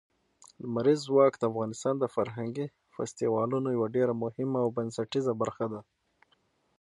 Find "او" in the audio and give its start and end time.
4.63-4.69